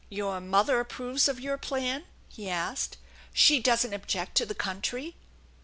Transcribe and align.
"Your 0.09 0.39
mother 0.41 0.79
approves 0.79 1.27
of 1.27 1.39
your 1.39 1.59
plan?" 1.59 2.05
he 2.35 2.49
asked." 2.49 2.97
She 3.41 3.59
doesn't 3.59 3.93
object 3.93 4.33
to 4.37 4.47
the 4.47 4.55
country 4.55 5.15